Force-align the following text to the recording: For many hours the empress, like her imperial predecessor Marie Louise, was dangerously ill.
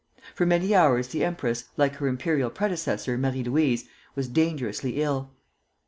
For 0.33 0.47
many 0.47 0.73
hours 0.73 1.09
the 1.09 1.23
empress, 1.23 1.65
like 1.77 1.97
her 1.97 2.07
imperial 2.07 2.49
predecessor 2.49 3.19
Marie 3.19 3.43
Louise, 3.43 3.87
was 4.15 4.27
dangerously 4.27 4.99
ill. 4.99 5.35